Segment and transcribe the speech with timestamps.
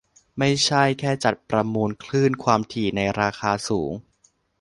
[0.39, 3.91] ไม่ใช่แค่จัดประมูลคลื่นความถี่ในราคาสูง